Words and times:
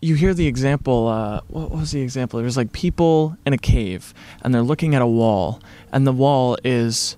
you 0.00 0.14
hear 0.14 0.34
the 0.34 0.46
example. 0.46 1.08
Uh, 1.08 1.40
what 1.48 1.70
was 1.70 1.92
the 1.92 2.00
example? 2.00 2.40
There's 2.40 2.56
like 2.56 2.72
people 2.72 3.36
in 3.44 3.52
a 3.52 3.58
cave, 3.58 4.14
and 4.42 4.54
they're 4.54 4.62
looking 4.62 4.94
at 4.94 5.02
a 5.02 5.06
wall, 5.06 5.60
and 5.92 6.06
the 6.06 6.12
wall 6.12 6.56
is 6.64 7.16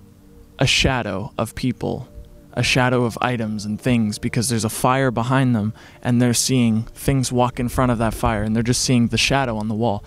a 0.59 0.67
shadow 0.67 1.31
of 1.37 1.55
people, 1.55 2.07
a 2.53 2.63
shadow 2.63 3.05
of 3.05 3.17
items 3.21 3.65
and 3.65 3.79
things, 3.79 4.19
because 4.19 4.49
there's 4.49 4.65
a 4.65 4.69
fire 4.69 5.11
behind 5.11 5.55
them, 5.55 5.73
and 6.01 6.21
they're 6.21 6.33
seeing 6.33 6.83
things 6.83 7.31
walk 7.31 7.59
in 7.59 7.69
front 7.69 7.91
of 7.91 7.97
that 7.99 8.13
fire, 8.13 8.43
and 8.43 8.55
they're 8.55 8.63
just 8.63 8.81
seeing 8.81 9.07
the 9.07 9.17
shadow 9.17 9.57
on 9.57 9.69
the 9.69 9.75
wall, 9.75 10.03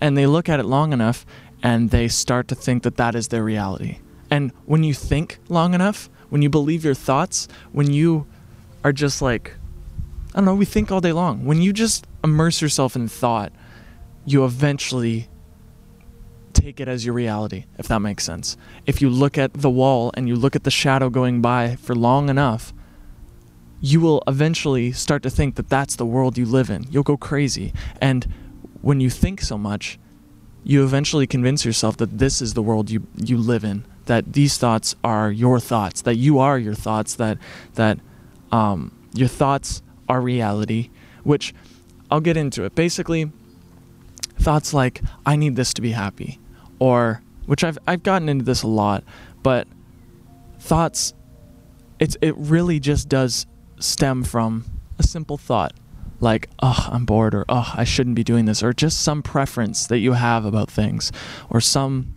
and 0.00 0.16
they 0.16 0.26
look 0.26 0.48
at 0.48 0.60
it 0.60 0.64
long 0.64 0.92
enough, 0.92 1.26
and 1.62 1.90
they 1.90 2.08
start 2.08 2.48
to 2.48 2.54
think 2.54 2.84
that 2.84 2.96
that 2.96 3.14
is 3.14 3.28
their 3.28 3.42
reality. 3.42 3.98
And 4.30 4.52
when 4.64 4.84
you 4.84 4.94
think 4.94 5.38
long 5.48 5.74
enough, 5.74 6.08
when 6.30 6.40
you 6.40 6.48
believe 6.48 6.84
your 6.84 6.94
thoughts, 6.94 7.48
when 7.72 7.92
you 7.92 8.26
are 8.82 8.92
just 8.92 9.20
like 9.20 9.56
I 10.34 10.38
don't 10.38 10.46
know, 10.46 10.54
we 10.54 10.64
think 10.64 10.90
all 10.90 11.02
day 11.02 11.12
long. 11.12 11.44
When 11.44 11.60
you 11.60 11.74
just 11.74 12.06
immerse 12.24 12.62
yourself 12.62 12.96
in 12.96 13.08
thought, 13.08 13.52
you 14.24 14.44
eventually 14.44 15.28
take 16.52 16.80
it 16.80 16.88
as 16.88 17.04
your 17.04 17.14
reality, 17.14 17.64
if 17.78 17.88
that 17.88 18.00
makes 18.00 18.24
sense. 18.24 18.56
If 18.86 19.00
you 19.02 19.10
look 19.10 19.38
at 19.38 19.54
the 19.54 19.70
wall 19.70 20.12
and 20.14 20.28
you 20.28 20.36
look 20.36 20.54
at 20.54 20.64
the 20.64 20.70
shadow 20.70 21.10
going 21.10 21.40
by 21.40 21.76
for 21.76 21.94
long 21.94 22.28
enough, 22.28 22.72
you 23.80 24.00
will 24.00 24.22
eventually 24.28 24.92
start 24.92 25.22
to 25.24 25.30
think 25.30 25.56
that 25.56 25.68
that's 25.68 25.96
the 25.96 26.06
world 26.06 26.38
you 26.38 26.46
live 26.46 26.70
in. 26.70 26.86
You'll 26.90 27.02
go 27.02 27.16
crazy. 27.16 27.72
And 28.00 28.32
when 28.80 29.00
you 29.00 29.10
think 29.10 29.40
so 29.40 29.58
much, 29.58 29.98
you 30.62 30.84
eventually 30.84 31.26
convince 31.26 31.64
yourself 31.64 31.96
that 31.96 32.18
this 32.18 32.40
is 32.40 32.54
the 32.54 32.62
world 32.62 32.90
you, 32.90 33.06
you 33.16 33.36
live 33.36 33.64
in, 33.64 33.84
that 34.06 34.32
these 34.32 34.56
thoughts 34.56 34.94
are 35.02 35.32
your 35.32 35.58
thoughts, 35.58 36.02
that 36.02 36.14
you 36.14 36.38
are 36.38 36.58
your 36.58 36.74
thoughts, 36.74 37.14
that, 37.16 37.38
that 37.74 37.98
um, 38.52 38.96
your 39.12 39.28
thoughts 39.28 39.82
are 40.08 40.20
reality, 40.20 40.90
which 41.24 41.52
I'll 42.12 42.20
get 42.20 42.36
into 42.36 42.64
it. 42.64 42.74
Basically, 42.74 43.30
thoughts 44.38 44.74
like 44.74 45.00
I 45.24 45.36
need 45.36 45.56
this 45.56 45.72
to 45.74 45.82
be 45.82 45.92
happy 45.92 46.38
or 46.78 47.22
which 47.46 47.64
I've 47.64 47.78
I've 47.86 48.02
gotten 48.02 48.28
into 48.28 48.44
this 48.44 48.62
a 48.62 48.68
lot, 48.68 49.02
but 49.42 49.66
thoughts 50.58 51.14
it's 51.98 52.16
it 52.20 52.36
really 52.36 52.78
just 52.78 53.08
does 53.08 53.46
stem 53.78 54.22
from 54.22 54.64
a 54.98 55.02
simple 55.02 55.36
thought 55.36 55.72
like 56.20 56.48
oh 56.60 56.88
i'm 56.92 57.04
bored 57.04 57.34
or 57.34 57.44
oh 57.48 57.72
i 57.74 57.82
shouldn't 57.82 58.14
be 58.14 58.22
doing 58.22 58.44
this 58.44 58.62
or 58.62 58.72
just 58.72 59.02
some 59.02 59.24
preference 59.24 59.88
that 59.88 59.98
you 59.98 60.12
have 60.12 60.44
about 60.44 60.70
things 60.70 61.10
or 61.50 61.60
some 61.60 62.14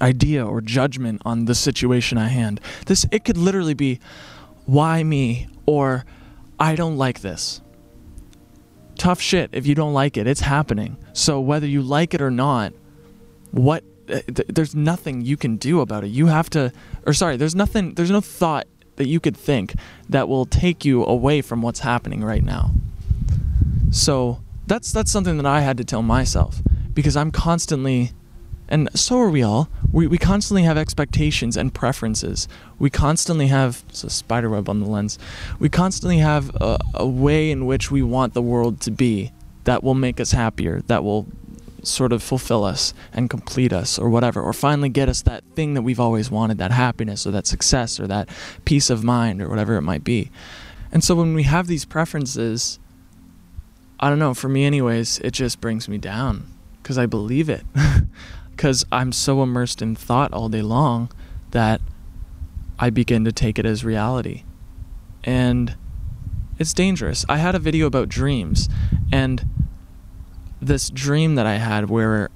idea 0.00 0.42
or 0.42 0.62
judgment 0.62 1.20
on 1.26 1.44
the 1.44 1.54
situation 1.54 2.16
at 2.16 2.30
hand 2.30 2.58
this 2.86 3.04
it 3.10 3.22
could 3.22 3.36
literally 3.36 3.74
be 3.74 4.00
why 4.64 5.02
me 5.02 5.46
or 5.66 6.04
I 6.58 6.76
don't 6.76 6.96
like 6.96 7.20
this. 7.20 7.60
Tough 9.02 9.20
shit 9.20 9.50
if 9.52 9.66
you 9.66 9.74
don't 9.74 9.92
like 9.92 10.16
it. 10.16 10.28
It's 10.28 10.42
happening. 10.42 10.96
So 11.12 11.40
whether 11.40 11.66
you 11.66 11.82
like 11.82 12.14
it 12.14 12.22
or 12.22 12.30
not, 12.30 12.72
what 13.50 13.82
uh, 14.08 14.20
th- 14.32 14.46
there's 14.46 14.76
nothing 14.76 15.22
you 15.22 15.36
can 15.36 15.56
do 15.56 15.80
about 15.80 16.04
it. 16.04 16.10
You 16.10 16.26
have 16.26 16.48
to 16.50 16.72
or 17.04 17.12
sorry, 17.12 17.36
there's 17.36 17.56
nothing 17.56 17.94
there's 17.94 18.12
no 18.12 18.20
thought 18.20 18.68
that 18.94 19.08
you 19.08 19.18
could 19.18 19.36
think 19.36 19.74
that 20.08 20.28
will 20.28 20.46
take 20.46 20.84
you 20.84 21.04
away 21.04 21.42
from 21.42 21.62
what's 21.62 21.80
happening 21.80 22.22
right 22.22 22.44
now. 22.44 22.70
So 23.90 24.40
that's 24.68 24.92
that's 24.92 25.10
something 25.10 25.36
that 25.36 25.46
I 25.46 25.62
had 25.62 25.78
to 25.78 25.84
tell 25.84 26.02
myself 26.02 26.60
because 26.94 27.16
I'm 27.16 27.32
constantly 27.32 28.12
and 28.72 28.88
so 28.98 29.18
are 29.18 29.28
we 29.28 29.42
all. 29.42 29.68
We, 29.92 30.06
we 30.06 30.16
constantly 30.16 30.62
have 30.62 30.78
expectations 30.78 31.58
and 31.58 31.74
preferences. 31.74 32.48
We 32.78 32.88
constantly 32.88 33.48
have 33.48 33.84
it's 33.90 34.02
a 34.02 34.08
spider 34.08 34.48
web 34.48 34.66
on 34.66 34.80
the 34.80 34.86
lens. 34.86 35.18
We 35.58 35.68
constantly 35.68 36.18
have 36.18 36.56
a, 36.56 36.78
a 36.94 37.06
way 37.06 37.50
in 37.50 37.66
which 37.66 37.90
we 37.90 38.02
want 38.02 38.32
the 38.32 38.40
world 38.40 38.80
to 38.80 38.90
be 38.90 39.30
that 39.64 39.84
will 39.84 39.92
make 39.92 40.18
us 40.18 40.32
happier, 40.32 40.80
that 40.86 41.04
will 41.04 41.26
sort 41.82 42.14
of 42.14 42.22
fulfill 42.22 42.64
us 42.64 42.94
and 43.12 43.28
complete 43.28 43.74
us 43.74 43.98
or 43.98 44.08
whatever, 44.08 44.40
or 44.40 44.54
finally 44.54 44.88
get 44.88 45.06
us 45.06 45.20
that 45.22 45.44
thing 45.54 45.74
that 45.74 45.82
we've 45.82 46.00
always 46.00 46.30
wanted, 46.30 46.56
that 46.56 46.70
happiness 46.70 47.26
or 47.26 47.30
that 47.32 47.46
success 47.46 48.00
or 48.00 48.06
that 48.06 48.30
peace 48.64 48.88
of 48.88 49.04
mind 49.04 49.42
or 49.42 49.50
whatever 49.50 49.76
it 49.76 49.82
might 49.82 50.02
be. 50.02 50.30
And 50.90 51.04
so 51.04 51.14
when 51.14 51.34
we 51.34 51.42
have 51.42 51.66
these 51.66 51.84
preferences, 51.84 52.78
I 54.00 54.08
don't 54.08 54.18
know, 54.18 54.32
for 54.32 54.48
me 54.48 54.64
anyways, 54.64 55.18
it 55.18 55.32
just 55.32 55.60
brings 55.60 55.90
me 55.90 55.98
down 55.98 56.46
because 56.82 56.96
I 56.96 57.04
believe 57.04 57.50
it. 57.50 57.66
because 58.62 58.84
I'm 58.92 59.10
so 59.10 59.42
immersed 59.42 59.82
in 59.82 59.96
thought 59.96 60.32
all 60.32 60.48
day 60.48 60.62
long 60.62 61.10
that 61.50 61.80
I 62.78 62.90
begin 62.90 63.24
to 63.24 63.32
take 63.32 63.58
it 63.58 63.66
as 63.66 63.84
reality. 63.84 64.44
And 65.24 65.74
it's 66.60 66.72
dangerous. 66.72 67.24
I 67.28 67.38
had 67.38 67.56
a 67.56 67.58
video 67.58 67.88
about 67.88 68.08
dreams, 68.08 68.68
and 69.10 69.44
this 70.60 70.90
dream 70.90 71.34
that 71.34 71.44
I 71.44 71.56
had 71.56 71.90
where 71.90 72.30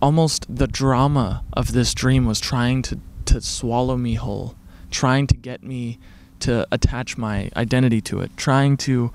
almost 0.00 0.46
the 0.48 0.66
drama 0.66 1.44
of 1.52 1.72
this 1.72 1.92
dream 1.92 2.24
was 2.24 2.40
trying 2.40 2.80
to, 2.84 2.98
to 3.26 3.42
swallow 3.42 3.98
me 3.98 4.14
whole, 4.14 4.54
trying 4.90 5.26
to 5.26 5.36
get 5.36 5.62
me 5.62 5.98
to 6.40 6.66
attach 6.72 7.18
my 7.18 7.50
identity 7.54 8.00
to 8.00 8.20
it, 8.20 8.34
trying 8.38 8.78
to 8.78 9.12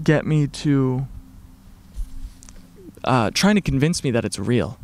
get 0.00 0.24
me 0.24 0.46
to, 0.46 1.08
uh, 3.02 3.32
trying 3.34 3.56
to 3.56 3.60
convince 3.60 4.04
me 4.04 4.12
that 4.12 4.24
it's 4.24 4.38
real 4.38 4.78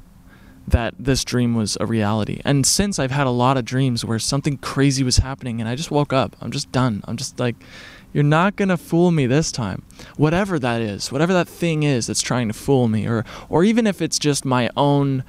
that 0.69 0.95
this 0.99 1.25
dream 1.25 1.55
was 1.55 1.77
a 1.81 1.87
reality. 1.87 2.41
And 2.45 2.67
since 2.67 2.99
I've 2.99 3.11
had 3.11 3.27
a 3.27 3.31
lot 3.31 3.56
of 3.56 3.65
dreams 3.65 4.05
where 4.05 4.19
something 4.19 4.59
crazy 4.59 5.03
was 5.03 5.19
happening 5.19 5.61
and 5.61 5.69
I 5.69 5.75
just 5.75 5.91
woke 5.91 6.12
up, 6.12 6.37
I'm 6.41 6.50
just 6.50 6.71
done. 6.73 7.03
I'm 7.06 7.17
just 7.17 7.39
like, 7.41 7.56
you're 8.12 8.25
not 8.25 8.56
going 8.56 8.69
to 8.69 8.77
fool 8.77 9.11
me 9.11 9.27
this 9.27 9.50
time. 9.50 9.83
Whatever 10.17 10.59
that 10.59 10.81
is, 10.81 11.11
whatever 11.11 11.33
that 11.33 11.49
thing 11.49 11.83
is 11.83 12.06
that's 12.06 12.21
trying 12.21 12.49
to 12.49 12.55
fool 12.55 12.89
me, 12.89 13.06
or, 13.06 13.25
or 13.49 13.65
even 13.65 13.87
if 13.87 14.03
it's 14.03 14.19
just 14.19 14.45
my 14.45 14.71
own 14.77 15.25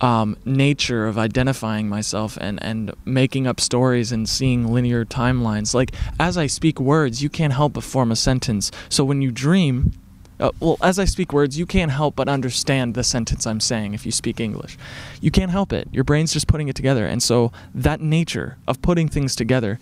um, 0.00 0.36
nature 0.44 1.06
of 1.06 1.18
identifying 1.18 1.88
myself 1.88 2.38
and, 2.40 2.62
and 2.62 2.94
making 3.04 3.46
up 3.46 3.60
stories 3.60 4.12
and 4.12 4.28
seeing 4.28 4.72
linear 4.72 5.04
timelines. 5.04 5.74
Like, 5.74 5.92
as 6.18 6.38
I 6.38 6.46
speak 6.46 6.80
words, 6.80 7.22
you 7.22 7.28
can't 7.28 7.52
help 7.52 7.74
but 7.74 7.84
form 7.84 8.10
a 8.10 8.16
sentence. 8.16 8.70
So 8.88 9.04
when 9.04 9.22
you 9.22 9.30
dream, 9.30 9.92
uh, 10.40 10.50
well, 10.60 10.76
as 10.80 10.98
I 10.98 11.04
speak 11.04 11.32
words, 11.32 11.58
you 11.58 11.66
can't 11.66 11.90
help 11.90 12.16
but 12.16 12.28
understand 12.28 12.94
the 12.94 13.02
sentence 13.02 13.46
I'm 13.46 13.60
saying 13.60 13.94
if 13.94 14.06
you 14.06 14.12
speak 14.12 14.38
English. 14.38 14.78
You 15.20 15.30
can't 15.30 15.50
help 15.50 15.72
it. 15.72 15.88
Your 15.92 16.04
brain's 16.04 16.32
just 16.32 16.46
putting 16.46 16.68
it 16.68 16.76
together. 16.76 17.06
And 17.06 17.22
so 17.22 17.52
that 17.74 18.00
nature 18.00 18.56
of 18.66 18.80
putting 18.80 19.08
things 19.08 19.34
together 19.34 19.78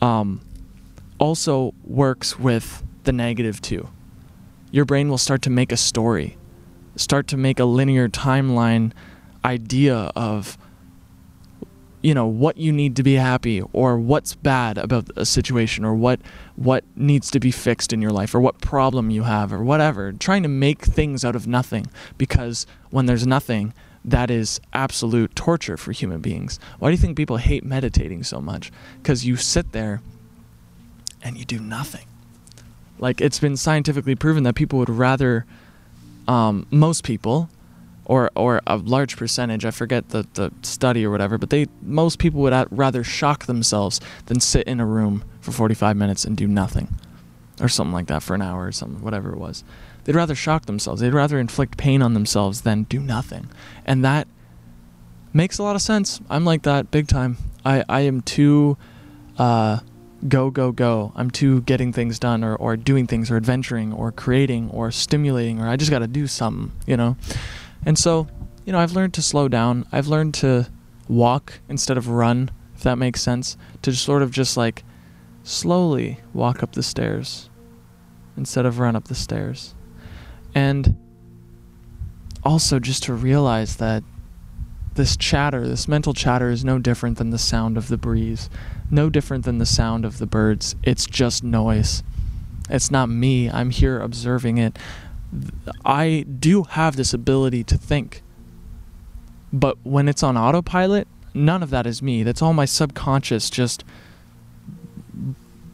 um, 0.00 0.40
also 1.18 1.74
works 1.84 2.38
with 2.38 2.82
the 3.04 3.12
negative 3.12 3.60
too. 3.60 3.88
Your 4.70 4.84
brain 4.84 5.08
will 5.08 5.18
start 5.18 5.42
to 5.42 5.50
make 5.50 5.72
a 5.72 5.76
story, 5.76 6.36
start 6.96 7.26
to 7.28 7.36
make 7.36 7.58
a 7.58 7.64
linear 7.64 8.08
timeline 8.08 8.92
idea 9.44 10.10
of 10.16 10.58
you 12.00 12.14
know 12.14 12.26
what 12.26 12.56
you 12.56 12.72
need 12.72 12.96
to 12.96 13.02
be 13.02 13.14
happy 13.14 13.62
or 13.72 13.98
what's 13.98 14.34
bad 14.34 14.78
about 14.78 15.10
a 15.16 15.26
situation 15.26 15.84
or 15.84 15.94
what 15.94 16.20
what 16.56 16.84
needs 16.96 17.30
to 17.30 17.40
be 17.40 17.50
fixed 17.50 17.92
in 17.92 18.00
your 18.00 18.12
life 18.12 18.34
or 18.34 18.40
what 18.40 18.60
problem 18.60 19.10
you 19.10 19.24
have 19.24 19.52
or 19.52 19.62
whatever. 19.62 20.12
Trying 20.12 20.42
to 20.44 20.48
make 20.48 20.84
things 20.84 21.24
out 21.24 21.34
of 21.36 21.46
nothing 21.46 21.86
because 22.16 22.66
when 22.90 23.06
there's 23.06 23.26
nothing 23.26 23.72
that 24.04 24.30
is 24.30 24.60
absolute 24.72 25.34
torture 25.34 25.76
for 25.76 25.92
human 25.92 26.20
beings. 26.20 26.58
Why 26.78 26.88
do 26.88 26.92
you 26.92 26.98
think 26.98 27.16
people 27.16 27.36
hate 27.36 27.64
meditating 27.64 28.22
so 28.22 28.40
much? 28.40 28.70
Because 29.02 29.26
you 29.26 29.36
sit 29.36 29.72
there 29.72 30.00
and 31.22 31.36
you 31.36 31.44
do 31.44 31.58
nothing. 31.58 32.06
Like 32.98 33.20
it's 33.20 33.38
been 33.38 33.56
scientifically 33.56 34.14
proven 34.14 34.44
that 34.44 34.54
people 34.54 34.78
would 34.78 34.88
rather 34.88 35.46
um, 36.26 36.66
most 36.70 37.04
people 37.04 37.50
or 38.08 38.30
or 38.34 38.60
a 38.66 38.76
large 38.76 39.16
percentage 39.16 39.64
i 39.64 39.70
forget 39.70 40.08
the, 40.08 40.26
the 40.34 40.50
study 40.62 41.04
or 41.04 41.10
whatever 41.10 41.38
but 41.38 41.50
they 41.50 41.66
most 41.82 42.18
people 42.18 42.40
would 42.40 42.66
rather 42.70 43.04
shock 43.04 43.46
themselves 43.46 44.00
than 44.26 44.40
sit 44.40 44.66
in 44.66 44.80
a 44.80 44.86
room 44.86 45.22
for 45.40 45.52
45 45.52 45.96
minutes 45.96 46.24
and 46.24 46.36
do 46.36 46.48
nothing 46.48 46.98
or 47.60 47.68
something 47.68 47.92
like 47.92 48.06
that 48.06 48.22
for 48.22 48.34
an 48.34 48.42
hour 48.42 48.66
or 48.66 48.72
something 48.72 49.02
whatever 49.02 49.32
it 49.32 49.38
was. 49.38 49.64
They'd 50.04 50.14
rather 50.14 50.34
shock 50.34 50.66
themselves. 50.66 51.00
They'd 51.00 51.12
rather 51.12 51.38
inflict 51.38 51.76
pain 51.76 52.02
on 52.02 52.14
themselves 52.14 52.62
than 52.62 52.84
do 52.84 53.00
nothing. 53.00 53.50
And 53.84 54.04
that 54.04 54.26
makes 55.32 55.58
a 55.58 55.62
lot 55.62 55.76
of 55.76 55.82
sense. 55.82 56.20
I'm 56.30 56.44
like 56.44 56.62
that 56.62 56.90
big 56.90 57.08
time. 57.08 57.36
I 57.64 57.84
i 57.88 58.00
am 58.00 58.22
too 58.22 58.76
uh 59.38 59.80
go 60.26 60.50
go 60.50 60.72
go. 60.72 61.12
I'm 61.14 61.30
too 61.30 61.62
getting 61.62 61.92
things 61.92 62.18
done 62.18 62.42
or, 62.42 62.54
or 62.56 62.76
doing 62.76 63.06
things 63.06 63.30
or 63.30 63.36
adventuring 63.36 63.92
or 63.92 64.12
creating 64.12 64.70
or 64.70 64.90
stimulating 64.90 65.60
or 65.60 65.68
i 65.68 65.76
just 65.76 65.90
got 65.90 66.00
to 66.00 66.06
do 66.06 66.26
something 66.26 66.72
you 66.86 66.96
know 66.96 67.16
and 67.84 67.98
so, 67.98 68.28
you 68.64 68.72
know, 68.72 68.78
I've 68.78 68.92
learned 68.92 69.14
to 69.14 69.22
slow 69.22 69.48
down. 69.48 69.86
I've 69.92 70.08
learned 70.08 70.34
to 70.34 70.68
walk 71.08 71.60
instead 71.68 71.96
of 71.96 72.08
run, 72.08 72.50
if 72.74 72.82
that 72.82 72.98
makes 72.98 73.22
sense. 73.22 73.56
To 73.82 73.92
sort 73.92 74.22
of 74.22 74.30
just 74.30 74.56
like 74.56 74.84
slowly 75.42 76.20
walk 76.32 76.62
up 76.62 76.72
the 76.72 76.82
stairs 76.82 77.48
instead 78.36 78.66
of 78.66 78.78
run 78.78 78.94
up 78.94 79.08
the 79.08 79.14
stairs. 79.14 79.74
And 80.54 80.96
also 82.44 82.78
just 82.78 83.02
to 83.04 83.14
realize 83.14 83.76
that 83.76 84.02
this 84.94 85.16
chatter, 85.16 85.66
this 85.66 85.88
mental 85.88 86.12
chatter, 86.12 86.50
is 86.50 86.64
no 86.64 86.78
different 86.78 87.18
than 87.18 87.30
the 87.30 87.38
sound 87.38 87.76
of 87.76 87.88
the 87.88 87.96
breeze, 87.96 88.50
no 88.90 89.08
different 89.08 89.44
than 89.44 89.58
the 89.58 89.66
sound 89.66 90.04
of 90.04 90.18
the 90.18 90.26
birds. 90.26 90.74
It's 90.82 91.06
just 91.06 91.44
noise. 91.44 92.02
It's 92.68 92.90
not 92.90 93.08
me. 93.08 93.48
I'm 93.50 93.70
here 93.70 94.00
observing 94.00 94.58
it. 94.58 94.76
I 95.84 96.24
do 96.38 96.64
have 96.64 96.96
this 96.96 97.12
ability 97.12 97.64
to 97.64 97.78
think. 97.78 98.22
But 99.52 99.78
when 99.82 100.08
it's 100.08 100.22
on 100.22 100.36
autopilot, 100.36 101.08
none 101.34 101.62
of 101.62 101.70
that 101.70 101.86
is 101.86 102.02
me. 102.02 102.22
That's 102.22 102.42
all 102.42 102.52
my 102.52 102.64
subconscious 102.64 103.50
just 103.50 103.84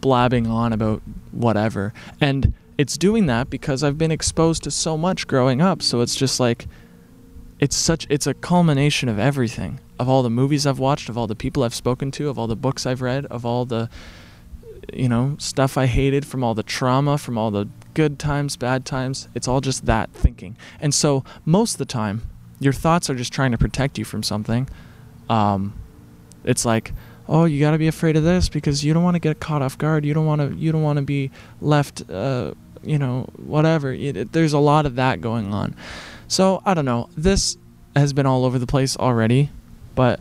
blabbing 0.01 0.47
on 0.47 0.73
about 0.73 1.03
whatever. 1.33 1.93
And 2.21 2.53
it's 2.77 2.99
doing 2.99 3.27
that 3.27 3.51
because 3.51 3.83
I've 3.83 3.99
been 3.99 4.11
exposed 4.11 4.62
to 4.65 4.71
so 4.71 4.97
much 4.97 5.27
growing 5.27 5.61
up. 5.61 5.83
So 5.83 6.00
it's 6.00 6.15
just 6.15 6.39
like 6.41 6.67
it's 7.59 7.77
such 7.77 8.07
it's 8.11 8.27
a 8.27 8.35
culmination 8.35 9.09
of 9.09 9.19
everything. 9.19 9.81
Of 9.99 10.09
all 10.09 10.23
the 10.23 10.31
movies 10.31 10.67
I've 10.67 10.81
watched, 10.81 11.09
of 11.09 11.17
all 11.17 11.29
the 11.29 11.37
people 11.37 11.62
I've 11.62 11.75
spoken 11.75 12.11
to, 12.12 12.29
of 12.29 12.39
all 12.39 12.49
the 12.49 12.57
books 12.57 12.85
I've 12.85 13.00
read, 13.00 13.27
of 13.27 13.47
all 13.47 13.65
the 13.65 13.89
you 14.93 15.09
know, 15.09 15.37
stuff 15.39 15.79
I 15.79 15.87
hated, 15.87 16.27
from 16.27 16.45
all 16.45 16.55
the 16.55 16.62
trauma, 16.62 17.17
from 17.19 17.39
all 17.39 17.50
the 17.50 17.69
good 17.94 18.19
times, 18.19 18.56
bad 18.56 18.85
times. 18.85 19.29
It's 19.35 19.49
all 19.49 19.61
just 19.61 19.87
that 19.87 20.11
thinking. 20.12 20.56
And 20.81 20.94
so 20.94 21.25
most 21.44 21.75
of 21.75 21.79
the 21.79 21.85
time, 21.85 22.23
your 22.61 22.73
thoughts 22.73 23.08
are 23.08 23.14
just 23.14 23.32
trying 23.32 23.52
to 23.52 23.58
protect 23.58 23.99
you 23.99 24.05
from 24.05 24.23
something. 24.23 24.69
Um, 25.29 25.75
it's 26.44 26.64
like, 26.64 26.93
oh, 27.29 27.44
you 27.44 27.61
got 27.61 27.70
to 27.70 27.79
be 27.79 27.88
afraid 27.88 28.17
of 28.17 28.25
this 28.25 28.49
because 28.49 28.85
you 28.85 28.93
don't 28.93 29.02
want 29.02 29.14
to 29.14 29.20
get 29.20 29.41
caught 29.41 29.62
off 29.62 29.79
guard. 29.79 30.05
You 30.05 30.14
don't 30.14 30.26
want 30.26 30.41
to. 30.41 30.56
You 30.56 30.73
don't 30.73 30.82
want 30.82 30.99
to 30.99 31.05
be 31.05 31.31
left. 31.61 32.08
Uh, 32.11 32.55
you 32.82 32.99
know, 32.99 33.29
whatever. 33.37 33.93
It, 33.93 34.17
it, 34.17 34.32
there's 34.32 34.52
a 34.52 34.58
lot 34.58 34.87
of 34.87 34.97
that 34.97 35.20
going 35.20 35.52
on. 35.55 35.75
So 36.29 36.62
I 36.67 36.75
don't 36.75 36.85
know. 36.85 37.08
This 37.17 37.56
has 37.97 38.12
been 38.12 38.26
all 38.26 38.44
over 38.44 38.58
the 38.58 38.67
place 38.67 38.97
already, 38.97 39.50
but 39.94 40.20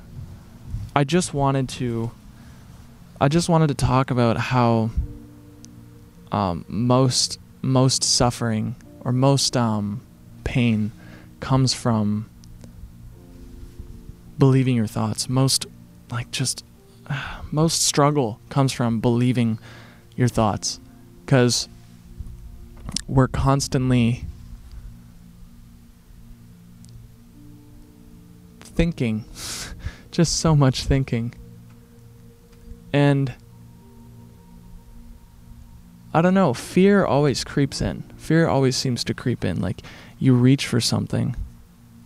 I 0.95 1.03
just 1.03 1.33
wanted 1.33 1.67
to 1.69 2.11
I 3.19 3.29
just 3.29 3.47
wanted 3.47 3.67
to 3.67 3.73
talk 3.73 4.11
about 4.11 4.37
how 4.37 4.89
um, 6.31 6.65
most 6.67 7.39
most 7.63 8.03
suffering 8.03 8.75
or 9.01 9.11
most 9.11 9.57
um, 9.57 10.01
pain 10.43 10.91
comes 11.39 11.73
from 11.73 12.29
believing 14.37 14.75
your 14.75 14.85
thoughts. 14.85 15.27
Most 15.27 15.65
like 16.11 16.29
just 16.29 16.63
uh, 17.07 17.41
most 17.51 17.81
struggle 17.81 18.39
comes 18.49 18.71
from 18.71 18.99
believing 18.99 19.57
your 20.15 20.27
thoughts 20.27 20.79
because 21.25 21.67
we're 23.07 23.27
constantly 23.27 24.25
thinking 28.59 29.23
just 30.11 30.39
so 30.39 30.55
much 30.55 30.83
thinking 30.83 31.33
and 32.91 33.33
I 36.13 36.21
don't 36.21 36.33
know, 36.33 36.53
fear 36.53 37.05
always 37.05 37.43
creeps 37.43 37.81
in. 37.81 38.03
Fear 38.17 38.47
always 38.47 38.75
seems 38.75 39.03
to 39.05 39.13
creep 39.13 39.43
in. 39.43 39.59
Like 39.59 39.81
you 40.19 40.33
reach 40.35 40.67
for 40.67 40.79
something 40.79 41.35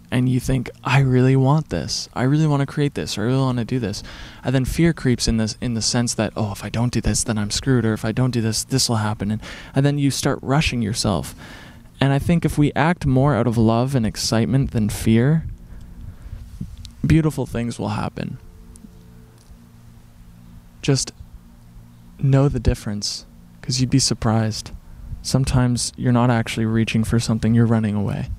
and 0.09 0.30
you 0.30 0.39
think, 0.39 0.69
I 0.83 1.00
really 1.00 1.36
want 1.36 1.69
this. 1.69 2.07
I 2.13 2.24
really 2.24 2.48
want 2.48 2.62
to 2.62 2.65
create 2.65 2.94
this 2.94 3.18
or 3.18 3.24
I 3.24 3.25
really 3.25 3.39
want 3.39 3.57
to 3.57 3.65
do 3.65 3.80
this. 3.80 4.04
And 4.44 4.56
then 4.56 4.63
fear 4.63 4.94
creeps 4.94 5.27
in 5.27 5.38
this 5.38 5.57
in 5.59 5.74
the 5.74 5.81
sense 5.81 6.13
that, 6.13 6.31
oh, 6.38 6.54
if 6.54 6.63
I 6.63 6.69
don't 6.69 6.94
do 6.94 7.01
this, 7.01 7.24
then 7.24 7.38
I'm 7.38 7.51
screwed, 7.51 7.86
or 7.86 7.94
if 7.94 8.06
I 8.06 8.13
don't 8.13 8.31
do 8.31 8.42
this, 8.42 8.63
this 8.63 8.88
will 8.88 8.98
happen. 8.98 9.31
And 9.31 9.42
and 9.75 9.86
then 9.86 9.98
you 9.98 10.09
start 10.09 10.39
rushing 10.42 10.81
yourself. 10.81 11.36
And 12.00 12.13
I 12.13 12.19
think 12.19 12.45
if 12.45 12.57
we 12.57 12.71
act 12.74 13.06
more 13.06 13.36
out 13.36 13.48
of 13.48 13.57
love 13.57 13.95
and 13.95 14.06
excitement 14.06 14.71
than 14.71 14.88
fear, 14.88 15.45
beautiful 17.06 17.45
things 17.45 17.77
will 17.77 17.89
happen 17.89 18.38
just 20.88 21.12
know 22.18 22.48
the 22.48 22.62
difference 22.62 23.25
because 23.67 23.81
you'd 23.81 23.89
be 23.89 23.99
surprised. 23.99 24.71
Sometimes 25.21 25.91
you're 25.97 26.13
not 26.13 26.29
actually 26.29 26.65
reaching 26.65 27.03
for 27.03 27.19
something, 27.19 27.53
you're 27.53 27.65
running 27.65 27.95
away. 27.95 28.29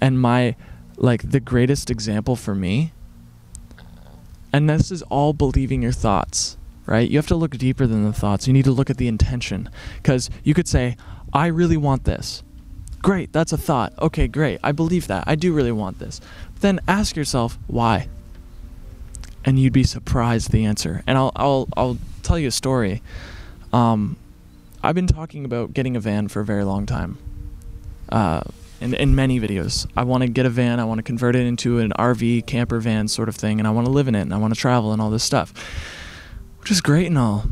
And 0.00 0.18
my, 0.18 0.56
like, 0.96 1.32
the 1.32 1.38
greatest 1.38 1.90
example 1.90 2.34
for 2.34 2.54
me, 2.54 2.94
and 4.54 4.70
this 4.70 4.90
is 4.90 5.02
all 5.02 5.34
believing 5.34 5.82
your 5.82 5.92
thoughts, 5.92 6.56
right? 6.86 7.10
You 7.10 7.18
have 7.18 7.26
to 7.26 7.34
look 7.34 7.58
deeper 7.58 7.86
than 7.86 8.04
the 8.04 8.12
thoughts. 8.14 8.46
You 8.46 8.54
need 8.54 8.64
to 8.64 8.70
look 8.70 8.88
at 8.88 8.96
the 8.96 9.06
intention. 9.06 9.68
Because 9.98 10.30
you 10.44 10.54
could 10.54 10.66
say, 10.66 10.96
I 11.30 11.48
really 11.48 11.76
want 11.76 12.04
this. 12.04 12.42
Great, 13.02 13.34
that's 13.34 13.52
a 13.52 13.58
thought. 13.58 13.92
Okay, 14.00 14.28
great. 14.28 14.60
I 14.62 14.72
believe 14.72 15.08
that. 15.08 15.24
I 15.26 15.34
do 15.34 15.52
really 15.52 15.72
want 15.72 15.98
this. 15.98 16.22
But 16.54 16.62
then 16.62 16.80
ask 16.88 17.16
yourself, 17.16 17.58
why? 17.66 18.08
and 19.44 19.58
you'd 19.58 19.72
be 19.72 19.84
surprised 19.84 20.50
the 20.50 20.66
answer. 20.66 21.02
And 21.06 21.16
I'll 21.16 21.32
I'll 21.34 21.68
I'll 21.76 21.98
tell 22.22 22.38
you 22.38 22.48
a 22.48 22.50
story. 22.52 23.02
Um, 23.72 24.16
I've 24.82 24.94
been 24.94 25.06
talking 25.06 25.44
about 25.44 25.72
getting 25.74 25.96
a 25.96 26.00
van 26.00 26.28
for 26.28 26.40
a 26.40 26.44
very 26.44 26.64
long 26.64 26.86
time. 26.86 27.18
Uh, 28.08 28.42
in, 28.80 28.94
in 28.94 29.14
many 29.14 29.38
videos, 29.38 29.86
I 29.96 30.04
want 30.04 30.22
to 30.22 30.28
get 30.28 30.46
a 30.46 30.50
van. 30.50 30.80
I 30.80 30.84
want 30.84 30.98
to 30.98 31.02
convert 31.02 31.36
it 31.36 31.46
into 31.46 31.78
an 31.78 31.92
RV 31.98 32.46
camper 32.46 32.80
van 32.80 33.08
sort 33.08 33.28
of 33.28 33.36
thing, 33.36 33.58
and 33.58 33.66
I 33.66 33.70
want 33.70 33.86
to 33.86 33.92
live 33.92 34.08
in 34.08 34.14
it, 34.14 34.22
and 34.22 34.34
I 34.34 34.38
want 34.38 34.54
to 34.54 34.60
travel 34.60 34.92
and 34.92 35.02
all 35.02 35.10
this 35.10 35.24
stuff, 35.24 35.52
which 36.60 36.70
is 36.70 36.80
great 36.80 37.06
and 37.06 37.18
all. 37.18 37.44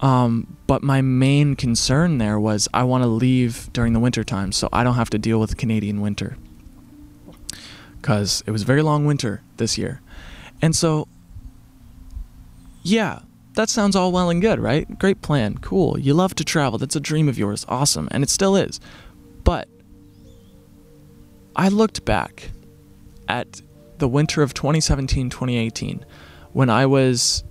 Um, 0.00 0.56
but 0.66 0.82
my 0.82 1.00
main 1.00 1.54
concern 1.56 2.18
there 2.18 2.38
was 2.38 2.68
I 2.74 2.82
want 2.84 3.02
to 3.04 3.08
leave 3.08 3.70
during 3.72 3.92
the 3.92 4.00
winter 4.00 4.24
time, 4.24 4.52
so 4.52 4.68
I 4.72 4.84
don't 4.84 4.94
have 4.94 5.10
to 5.10 5.18
deal 5.18 5.38
with 5.38 5.56
Canadian 5.56 6.00
winter. 6.00 6.36
Because 8.00 8.42
it 8.46 8.50
was 8.50 8.62
a 8.62 8.64
very 8.66 8.82
long 8.82 9.04
winter 9.04 9.42
this 9.56 9.76
year 9.76 10.00
and 10.62 10.74
so, 10.74 11.08
yeah, 12.82 13.20
that 13.56 13.70
sounds 13.70 13.96
all 13.96 14.12
well 14.12 14.30
and 14.30 14.40
good, 14.40 14.60
right? 14.60 14.98
Great 14.98 15.22
plan. 15.22 15.58
Cool. 15.58 15.98
You 15.98 16.14
love 16.14 16.34
to 16.36 16.44
travel. 16.44 16.78
That's 16.78 16.94
a 16.94 17.00
dream 17.00 17.28
of 17.28 17.38
yours. 17.38 17.64
Awesome. 17.68 18.06
And 18.10 18.22
it 18.22 18.30
still 18.30 18.54
is. 18.54 18.78
But 19.44 19.68
I 21.56 21.68
looked 21.68 22.04
back 22.04 22.50
at 23.28 23.62
the 23.98 24.08
winter 24.08 24.42
of 24.42 24.52
2017 24.52 25.30
2018 25.30 26.04
when 26.52 26.68
I 26.68 26.84
was 26.84 27.44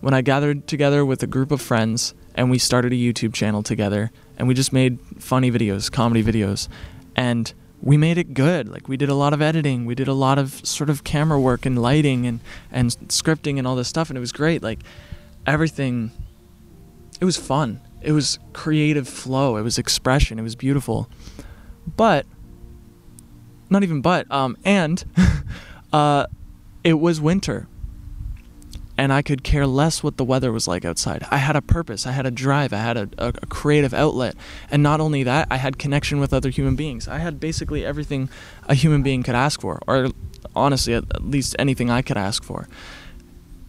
when 0.00 0.14
I 0.14 0.20
gathered 0.20 0.66
together 0.66 1.04
with 1.04 1.22
a 1.22 1.26
group 1.26 1.52
of 1.52 1.62
friends 1.62 2.12
and 2.34 2.50
we 2.50 2.58
started 2.58 2.92
a 2.92 2.96
YouTube 2.96 3.32
channel 3.32 3.62
together 3.62 4.10
and 4.36 4.48
we 4.48 4.54
just 4.54 4.72
made 4.72 4.98
funny 5.18 5.50
videos, 5.50 5.90
comedy 5.90 6.22
videos. 6.24 6.68
And 7.14 7.52
we 7.80 7.96
made 7.96 8.18
it 8.18 8.34
good. 8.34 8.68
Like 8.68 8.88
we 8.88 8.96
did 8.96 9.08
a 9.08 9.14
lot 9.14 9.32
of 9.32 9.40
editing, 9.40 9.86
we 9.86 9.94
did 9.94 10.08
a 10.08 10.12
lot 10.12 10.38
of 10.38 10.66
sort 10.66 10.90
of 10.90 11.04
camera 11.04 11.40
work 11.40 11.64
and 11.64 11.80
lighting 11.80 12.26
and 12.26 12.40
and 12.72 12.90
scripting 13.08 13.58
and 13.58 13.66
all 13.66 13.76
this 13.76 13.86
stuff, 13.86 14.10
and 14.10 14.16
it 14.16 14.20
was 14.20 14.32
great. 14.32 14.60
Like 14.62 14.80
everything, 15.46 16.10
it 17.20 17.24
was 17.24 17.36
fun. 17.36 17.80
It 18.02 18.12
was 18.12 18.38
creative 18.52 19.08
flow. 19.08 19.56
It 19.56 19.62
was 19.62 19.78
expression. 19.78 20.38
It 20.38 20.42
was 20.42 20.54
beautiful. 20.56 21.08
But 21.96 22.26
not 23.68 23.82
even 23.82 24.00
but 24.00 24.30
um 24.30 24.56
and 24.64 25.04
uh 25.92 26.26
it 26.84 26.94
was 26.94 27.20
winter 27.20 27.68
and 28.98 29.12
I 29.12 29.20
could 29.22 29.42
care 29.42 29.66
less 29.66 30.02
what 30.02 30.16
the 30.16 30.24
weather 30.24 30.50
was 30.50 30.66
like 30.66 30.84
outside. 30.84 31.26
I 31.30 31.36
had 31.36 31.54
a 31.54 31.60
purpose, 31.60 32.06
I 32.06 32.12
had 32.12 32.24
a 32.24 32.30
drive, 32.30 32.72
I 32.72 32.78
had 32.78 32.96
a, 32.96 33.08
a, 33.18 33.28
a, 33.28 33.46
creative 33.46 33.92
outlet. 33.92 34.34
And 34.70 34.82
not 34.82 35.00
only 35.00 35.22
that, 35.24 35.48
I 35.50 35.58
had 35.58 35.78
connection 35.78 36.18
with 36.18 36.32
other 36.32 36.48
human 36.48 36.76
beings. 36.76 37.06
I 37.06 37.18
had 37.18 37.38
basically 37.38 37.84
everything 37.84 38.30
a 38.68 38.74
human 38.74 39.02
being 39.02 39.22
could 39.22 39.34
ask 39.34 39.60
for, 39.60 39.80
or 39.86 40.08
honestly, 40.54 40.94
at, 40.94 41.04
at 41.14 41.24
least 41.24 41.54
anything 41.58 41.90
I 41.90 42.00
could 42.00 42.16
ask 42.16 42.42
for. 42.42 42.68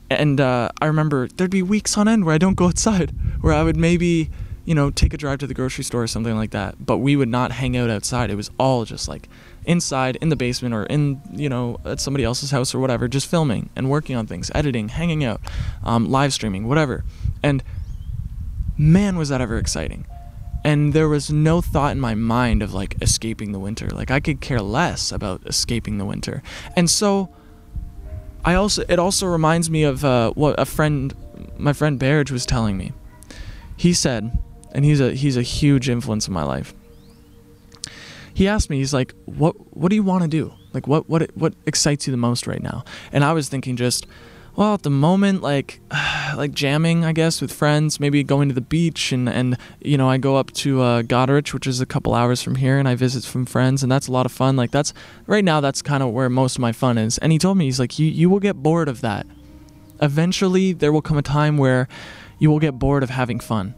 And 0.09 0.39
uh, 0.39 0.69
I 0.81 0.85
remember 0.85 1.27
there'd 1.27 1.51
be 1.51 1.63
weeks 1.63 1.97
on 1.97 2.07
end 2.07 2.25
where 2.25 2.35
I 2.35 2.37
don't 2.37 2.55
go 2.55 2.67
outside, 2.67 3.13
where 3.41 3.53
I 3.53 3.63
would 3.63 3.77
maybe, 3.77 4.29
you 4.65 4.73
know, 4.73 4.89
take 4.89 5.13
a 5.13 5.17
drive 5.17 5.39
to 5.39 5.47
the 5.47 5.53
grocery 5.53 5.83
store 5.83 6.03
or 6.03 6.07
something 6.07 6.35
like 6.35 6.51
that. 6.51 6.85
But 6.85 6.97
we 6.97 7.15
would 7.15 7.29
not 7.29 7.51
hang 7.51 7.75
out 7.75 7.89
outside. 7.89 8.29
It 8.29 8.35
was 8.35 8.49
all 8.57 8.85
just 8.85 9.07
like 9.07 9.27
inside 9.67 10.15
in 10.21 10.29
the 10.29 10.35
basement 10.35 10.73
or 10.73 10.85
in 10.85 11.21
you 11.33 11.49
know 11.49 11.77
at 11.85 11.99
somebody 11.99 12.23
else's 12.23 12.51
house 12.51 12.73
or 12.73 12.79
whatever 12.79 13.07
just 13.07 13.27
filming 13.27 13.69
and 13.75 13.89
working 13.89 14.15
on 14.15 14.25
things 14.25 14.49
editing 14.55 14.87
hanging 14.87 15.23
out 15.23 15.41
um, 15.83 16.09
live 16.09 16.33
streaming 16.33 16.67
whatever 16.67 17.03
and 17.43 17.61
man 18.77 19.17
was 19.17 19.27
that 19.29 19.41
ever 19.41 19.57
exciting 19.57 20.07
and 20.63 20.93
there 20.93 21.09
was 21.09 21.29
no 21.29 21.61
thought 21.61 21.91
in 21.91 21.99
my 21.99 22.15
mind 22.15 22.63
of 22.63 22.73
like 22.73 22.95
escaping 23.01 23.51
the 23.51 23.59
winter 23.59 23.89
like 23.89 24.09
i 24.09 24.21
could 24.21 24.39
care 24.39 24.61
less 24.61 25.11
about 25.11 25.41
escaping 25.45 25.97
the 25.97 26.05
winter 26.05 26.41
and 26.77 26.89
so 26.89 27.29
i 28.45 28.53
also 28.53 28.83
it 28.87 28.99
also 28.99 29.25
reminds 29.25 29.69
me 29.69 29.83
of 29.83 30.03
uh, 30.03 30.31
what 30.31 30.59
a 30.59 30.65
friend 30.65 31.13
my 31.57 31.73
friend 31.73 31.99
Barrage 31.99 32.31
was 32.31 32.45
telling 32.45 32.77
me 32.77 32.93
he 33.75 33.93
said 33.93 34.37
and 34.71 34.85
he's 34.85 34.99
a 34.99 35.13
he's 35.13 35.37
a 35.37 35.41
huge 35.41 35.89
influence 35.89 36.27
in 36.27 36.33
my 36.33 36.43
life 36.43 36.73
he 38.37 38.47
asked 38.47 38.69
me, 38.69 38.77
he's 38.77 38.93
like, 38.93 39.15
"What 39.25 39.55
what 39.75 39.89
do 39.89 39.95
you 39.95 40.03
want 40.03 40.21
to 40.21 40.27
do? 40.27 40.53
Like 40.71 40.85
what 40.85 41.09
what 41.09 41.35
what 41.35 41.55
excites 41.65 42.05
you 42.05 42.11
the 42.11 42.17
most 42.17 42.45
right 42.45 42.61
now?" 42.61 42.83
And 43.11 43.23
I 43.23 43.33
was 43.33 43.49
thinking 43.49 43.75
just 43.75 44.05
well, 44.57 44.73
at 44.73 44.81
the 44.81 44.89
moment, 44.89 45.43
like, 45.43 45.79
like 46.35 46.51
jamming, 46.51 47.05
I 47.05 47.13
guess, 47.13 47.41
with 47.41 47.53
friends. 47.53 47.99
Maybe 47.99 48.23
going 48.23 48.49
to 48.49 48.55
the 48.55 48.59
beach, 48.59 49.11
and 49.11 49.29
and 49.29 49.55
you 49.79 49.97
know, 49.97 50.09
I 50.09 50.17
go 50.17 50.35
up 50.35 50.51
to 50.53 50.81
uh, 50.81 51.01
Goderich, 51.03 51.53
which 51.53 51.67
is 51.67 51.79
a 51.79 51.85
couple 51.85 52.15
hours 52.15 52.41
from 52.41 52.55
here, 52.55 52.79
and 52.79 52.87
I 52.87 52.95
visit 52.95 53.23
some 53.23 53.45
friends, 53.45 53.83
and 53.83 53.91
that's 53.91 54.07
a 54.07 54.11
lot 54.11 54.25
of 54.25 54.31
fun. 54.31 54.55
Like 54.55 54.71
that's 54.71 54.93
right 55.27 55.45
now, 55.45 55.61
that's 55.61 55.83
kind 55.83 56.01
of 56.01 56.11
where 56.11 56.27
most 56.27 56.55
of 56.55 56.61
my 56.61 56.71
fun 56.71 56.97
is. 56.97 57.19
And 57.19 57.31
he 57.31 57.37
told 57.37 57.57
me, 57.57 57.65
he's 57.65 57.79
like, 57.79 57.99
you 57.99 58.07
you 58.07 58.29
will 58.31 58.39
get 58.39 58.55
bored 58.55 58.89
of 58.89 59.01
that. 59.01 59.27
Eventually, 60.01 60.73
there 60.73 60.91
will 60.91 61.03
come 61.03 61.17
a 61.17 61.21
time 61.21 61.57
where 61.57 61.87
you 62.39 62.49
will 62.49 62.59
get 62.59 62.79
bored 62.79 63.03
of 63.03 63.11
having 63.11 63.39
fun 63.39 63.75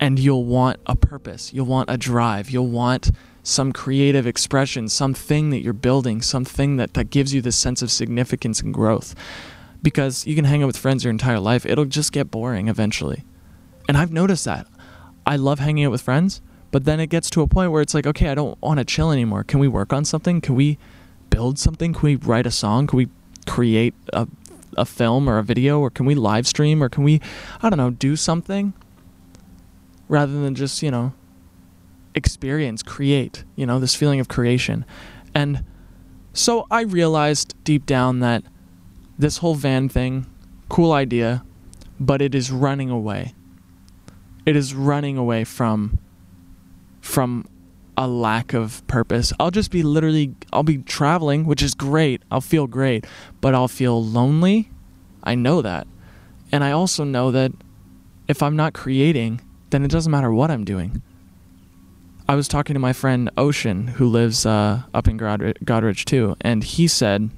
and 0.00 0.18
you'll 0.18 0.44
want 0.44 0.80
a 0.86 0.96
purpose, 0.96 1.52
you'll 1.52 1.66
want 1.66 1.90
a 1.90 1.96
drive, 1.96 2.50
you'll 2.50 2.66
want 2.66 3.10
some 3.44 3.72
creative 3.72 4.26
expression, 4.26 4.88
something 4.88 5.50
that 5.50 5.60
you're 5.62 5.72
building, 5.72 6.22
something 6.22 6.76
that, 6.76 6.94
that 6.94 7.10
gives 7.10 7.34
you 7.34 7.42
this 7.42 7.56
sense 7.56 7.82
of 7.82 7.90
significance 7.90 8.60
and 8.60 8.72
growth. 8.72 9.14
Because 9.82 10.26
you 10.26 10.34
can 10.36 10.44
hang 10.44 10.62
out 10.62 10.66
with 10.66 10.76
friends 10.76 11.04
your 11.04 11.10
entire 11.10 11.40
life, 11.40 11.66
it'll 11.66 11.84
just 11.84 12.12
get 12.12 12.30
boring 12.30 12.68
eventually. 12.68 13.24
And 13.88 13.96
I've 13.96 14.12
noticed 14.12 14.44
that. 14.44 14.66
I 15.26 15.36
love 15.36 15.58
hanging 15.58 15.84
out 15.84 15.90
with 15.90 16.02
friends, 16.02 16.40
but 16.70 16.84
then 16.84 17.00
it 17.00 17.08
gets 17.08 17.30
to 17.30 17.42
a 17.42 17.46
point 17.46 17.72
where 17.72 17.82
it's 17.82 17.94
like, 17.94 18.06
okay, 18.06 18.28
I 18.28 18.34
don't 18.34 18.60
want 18.62 18.78
to 18.78 18.84
chill 18.84 19.10
anymore. 19.10 19.44
Can 19.44 19.60
we 19.60 19.68
work 19.68 19.92
on 19.92 20.04
something? 20.04 20.40
Can 20.40 20.54
we 20.54 20.78
build 21.30 21.58
something? 21.58 21.92
Can 21.92 22.02
we 22.02 22.16
write 22.16 22.46
a 22.46 22.50
song? 22.50 22.86
Can 22.86 22.96
we 22.96 23.08
create 23.46 23.94
a, 24.12 24.28
a 24.76 24.84
film 24.84 25.28
or 25.28 25.38
a 25.38 25.42
video? 25.42 25.80
Or 25.80 25.90
can 25.90 26.06
we 26.06 26.14
live 26.14 26.46
stream? 26.46 26.82
Or 26.82 26.88
can 26.88 27.04
we, 27.04 27.20
I 27.60 27.70
don't 27.70 27.76
know, 27.76 27.90
do 27.90 28.16
something? 28.16 28.72
Rather 30.08 30.32
than 30.32 30.54
just, 30.54 30.82
you 30.82 30.90
know, 30.90 31.12
experience, 32.14 32.82
create, 32.82 33.44
you 33.56 33.66
know, 33.66 33.78
this 33.78 33.94
feeling 33.94 34.20
of 34.20 34.28
creation. 34.28 34.84
And 35.34 35.64
so 36.32 36.66
I 36.70 36.82
realized 36.82 37.54
deep 37.64 37.86
down 37.86 38.20
that 38.20 38.44
this 39.22 39.38
whole 39.38 39.54
van 39.54 39.88
thing, 39.88 40.26
cool 40.68 40.92
idea, 40.92 41.44
but 41.98 42.20
it 42.20 42.34
is 42.34 42.50
running 42.50 42.90
away. 42.90 43.34
It 44.44 44.56
is 44.56 44.74
running 44.74 45.16
away 45.16 45.44
from 45.44 45.98
from 47.00 47.46
a 47.96 48.06
lack 48.06 48.52
of 48.52 48.86
purpose. 48.86 49.32
I'll 49.38 49.50
just 49.50 49.70
be 49.70 49.82
literally 49.82 50.34
I'll 50.52 50.64
be 50.64 50.78
traveling, 50.78 51.46
which 51.46 51.62
is 51.62 51.74
great. 51.74 52.22
I'll 52.30 52.40
feel 52.40 52.66
great, 52.66 53.06
but 53.40 53.54
I'll 53.54 53.68
feel 53.68 54.02
lonely. 54.04 54.70
I 55.22 55.36
know 55.36 55.62
that. 55.62 55.86
And 56.50 56.64
I 56.64 56.72
also 56.72 57.04
know 57.04 57.30
that 57.30 57.52
if 58.28 58.42
I'm 58.42 58.56
not 58.56 58.74
creating, 58.74 59.40
then 59.70 59.84
it 59.84 59.90
doesn't 59.90 60.10
matter 60.10 60.32
what 60.32 60.50
I'm 60.50 60.64
doing. 60.64 61.00
I 62.28 62.34
was 62.34 62.48
talking 62.48 62.74
to 62.74 62.80
my 62.80 62.92
friend 62.92 63.30
Ocean, 63.36 63.86
who 63.86 64.08
lives 64.08 64.46
uh, 64.46 64.82
up 64.94 65.06
in 65.06 65.18
Godrich, 65.18 65.58
Goderich 65.64 66.04
too, 66.04 66.36
and 66.40 66.64
he 66.64 66.88
said, 66.88 67.30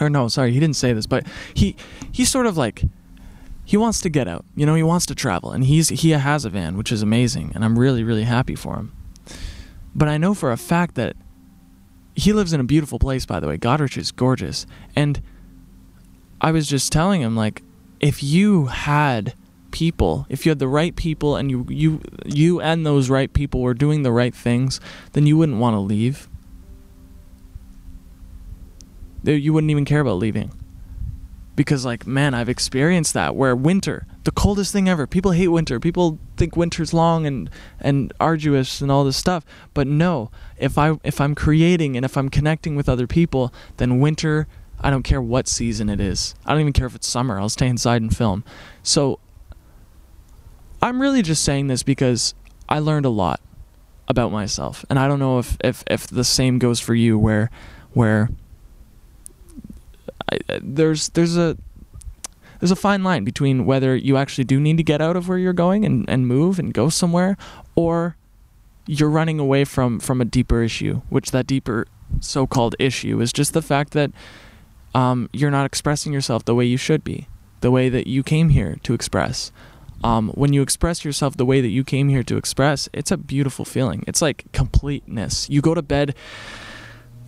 or 0.00 0.10
no, 0.10 0.28
sorry, 0.28 0.52
he 0.52 0.60
didn't 0.60 0.76
say 0.76 0.92
this, 0.92 1.06
but 1.06 1.26
he 1.54 1.76
he's 2.12 2.30
sort 2.30 2.46
of 2.46 2.56
like 2.56 2.82
he 3.64 3.76
wants 3.76 4.00
to 4.00 4.08
get 4.08 4.28
out. 4.28 4.44
You 4.56 4.64
know, 4.66 4.74
he 4.74 4.82
wants 4.82 5.06
to 5.06 5.14
travel, 5.14 5.52
and 5.52 5.64
he's 5.64 5.88
he 5.88 6.10
has 6.10 6.44
a 6.44 6.50
van, 6.50 6.76
which 6.76 6.90
is 6.90 7.02
amazing, 7.02 7.52
and 7.54 7.64
I'm 7.64 7.78
really 7.78 8.02
really 8.02 8.24
happy 8.24 8.54
for 8.54 8.76
him. 8.76 8.92
But 9.94 10.08
I 10.08 10.16
know 10.16 10.34
for 10.34 10.52
a 10.52 10.56
fact 10.56 10.94
that 10.94 11.16
he 12.14 12.32
lives 12.32 12.52
in 12.52 12.60
a 12.60 12.64
beautiful 12.64 12.98
place. 12.98 13.26
By 13.26 13.40
the 13.40 13.48
way, 13.48 13.58
Goderich 13.58 13.96
is 13.96 14.10
gorgeous, 14.10 14.66
and 14.96 15.22
I 16.40 16.50
was 16.50 16.66
just 16.66 16.92
telling 16.92 17.20
him 17.20 17.36
like, 17.36 17.62
if 18.00 18.22
you 18.22 18.66
had 18.66 19.34
people, 19.70 20.26
if 20.28 20.46
you 20.46 20.50
had 20.50 20.58
the 20.58 20.68
right 20.68 20.94
people 20.96 21.36
and 21.36 21.50
you 21.50 21.66
you 21.68 22.00
you 22.24 22.60
and 22.60 22.86
those 22.86 23.10
right 23.10 23.32
people 23.32 23.60
were 23.60 23.74
doing 23.74 24.02
the 24.02 24.12
right 24.12 24.34
things, 24.34 24.80
then 25.12 25.26
you 25.26 25.36
wouldn't 25.36 25.58
want 25.58 25.74
to 25.74 25.80
leave. 25.80 26.28
You 29.22 29.52
wouldn't 29.52 29.70
even 29.70 29.84
care 29.84 30.00
about 30.00 30.18
leaving. 30.18 30.52
Because 31.56 31.84
like, 31.84 32.06
man, 32.06 32.34
I've 32.34 32.48
experienced 32.48 33.14
that 33.14 33.34
where 33.34 33.56
winter, 33.56 34.06
the 34.22 34.30
coldest 34.30 34.72
thing 34.72 34.88
ever. 34.88 35.06
People 35.06 35.32
hate 35.32 35.48
winter. 35.48 35.80
People 35.80 36.18
think 36.36 36.56
winter's 36.56 36.94
long 36.94 37.26
and 37.26 37.50
and 37.80 38.12
arduous 38.20 38.80
and 38.80 38.92
all 38.92 39.02
this 39.02 39.16
stuff. 39.16 39.44
But 39.74 39.88
no, 39.88 40.30
if 40.56 40.78
I 40.78 40.98
if 41.02 41.20
I'm 41.20 41.34
creating 41.34 41.96
and 41.96 42.04
if 42.04 42.16
I'm 42.16 42.28
connecting 42.28 42.76
with 42.76 42.88
other 42.88 43.08
people, 43.08 43.52
then 43.78 43.98
winter 43.98 44.46
I 44.80 44.90
don't 44.90 45.02
care 45.02 45.20
what 45.20 45.48
season 45.48 45.88
it 45.88 46.00
is. 46.00 46.34
I 46.46 46.52
don't 46.52 46.60
even 46.60 46.72
care 46.72 46.86
if 46.86 46.94
it's 46.94 47.08
summer. 47.08 47.40
I'll 47.40 47.48
stay 47.48 47.66
inside 47.66 48.02
and 48.02 48.16
film. 48.16 48.44
So 48.82 49.18
I'm 50.80 51.00
really 51.00 51.22
just 51.22 51.42
saying 51.42 51.66
this 51.66 51.82
because 51.82 52.34
I 52.68 52.78
learned 52.78 53.06
a 53.06 53.10
lot 53.10 53.40
about 54.06 54.30
myself, 54.30 54.84
and 54.88 54.98
I 54.98 55.08
don't 55.08 55.18
know 55.18 55.38
if 55.38 55.56
if 55.62 55.82
if 55.88 56.06
the 56.06 56.24
same 56.24 56.58
goes 56.58 56.80
for 56.80 56.94
you, 56.94 57.18
where 57.18 57.50
where 57.92 58.30
I, 60.32 60.38
there's 60.62 61.10
there's 61.10 61.36
a 61.36 61.56
there's 62.60 62.70
a 62.70 62.76
fine 62.76 63.04
line 63.04 63.24
between 63.24 63.66
whether 63.66 63.94
you 63.94 64.16
actually 64.16 64.44
do 64.44 64.58
need 64.58 64.76
to 64.78 64.82
get 64.82 65.00
out 65.00 65.16
of 65.16 65.28
where 65.28 65.38
you're 65.38 65.52
going 65.52 65.84
and, 65.84 66.08
and 66.08 66.26
move 66.26 66.58
and 66.58 66.74
go 66.74 66.88
somewhere, 66.88 67.36
or 67.74 68.16
you're 68.86 69.10
running 69.10 69.38
away 69.38 69.64
from 69.64 70.00
from 70.00 70.20
a 70.20 70.24
deeper 70.24 70.62
issue, 70.62 71.02
which 71.08 71.30
that 71.30 71.46
deeper 71.46 71.86
so-called 72.20 72.74
issue 72.78 73.20
is 73.20 73.32
just 73.32 73.52
the 73.52 73.62
fact 73.62 73.92
that 73.92 74.10
um, 74.94 75.28
you're 75.32 75.50
not 75.50 75.66
expressing 75.66 76.12
yourself 76.12 76.44
the 76.44 76.54
way 76.54 76.64
you 76.64 76.78
should 76.78 77.04
be, 77.04 77.28
the 77.60 77.70
way 77.70 77.88
that 77.88 78.06
you 78.06 78.22
came 78.22 78.48
here 78.48 78.76
to 78.82 78.94
express 78.94 79.52
um, 80.04 80.28
when 80.30 80.52
you 80.52 80.62
express 80.62 81.04
yourself 81.04 81.36
the 81.36 81.44
way 81.44 81.60
that 81.60 81.68
you 81.68 81.84
came 81.84 82.08
here 82.08 82.22
to 82.22 82.36
express, 82.36 82.88
it's 82.92 83.10
a 83.10 83.16
beautiful 83.16 83.64
feeling. 83.64 84.04
It's 84.06 84.22
like 84.22 84.44
completeness. 84.52 85.48
You 85.50 85.60
go 85.60 85.74
to 85.74 85.82
bed 85.82 86.14